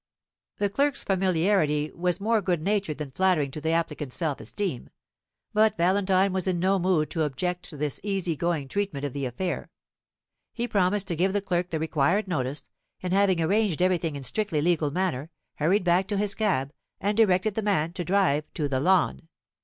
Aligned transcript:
The 0.57 0.67
clerk's 0.67 1.03
familiarity 1.03 1.91
was 1.93 2.19
more 2.19 2.41
good 2.41 2.63
natured 2.63 2.97
than 2.97 3.11
flattering 3.11 3.51
to 3.51 3.61
the 3.61 3.69
applicant's 3.69 4.15
self 4.15 4.39
esteem; 4.39 4.89
but 5.53 5.77
Valentine 5.77 6.33
was 6.33 6.47
in 6.47 6.57
no 6.57 6.79
mood 6.79 7.11
to 7.11 7.21
object 7.21 7.69
to 7.69 7.77
this 7.77 7.99
easy 8.01 8.35
going 8.35 8.67
treatment 8.67 9.05
of 9.05 9.13
the 9.13 9.25
affair. 9.27 9.69
He 10.53 10.67
promised 10.67 11.07
to 11.09 11.15
give 11.15 11.33
the 11.33 11.39
clerk 11.41 11.69
the 11.69 11.77
required 11.77 12.27
notice; 12.27 12.67
and 13.03 13.13
having 13.13 13.39
arranged 13.39 13.79
everything 13.79 14.15
in 14.15 14.23
strictly 14.23 14.59
legal 14.59 14.89
manner, 14.89 15.29
hurried 15.57 15.83
back 15.83 16.07
to 16.07 16.17
his 16.17 16.33
cab, 16.33 16.73
and 16.99 17.15
directed 17.15 17.53
the 17.53 17.61
man 17.61 17.93
to 17.93 18.03
drive 18.03 18.51
to 18.55 18.67
the 18.67 18.79
Lawn. 18.79 19.27